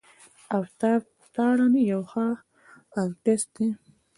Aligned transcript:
آفتاب 0.59 1.01
تارڼ 1.33 1.59
یو 1.91 2.01
ښه 2.11 2.27
آرټسټ 3.01 3.45
دی. 3.55 3.67